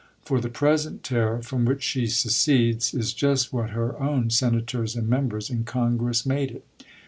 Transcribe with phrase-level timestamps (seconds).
[0.25, 5.07] For the present tariff from which she secedes is just what her own Senators and
[5.07, 6.65] Members in Congress made it.